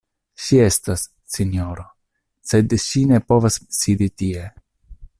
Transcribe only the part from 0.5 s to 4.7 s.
estas, sinjoro, sed ŝi ne povas sidi tie.